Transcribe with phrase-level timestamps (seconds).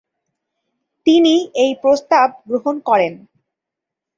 [1.07, 3.13] তিনি এই প্রস্তাব গ্রহণ করেন।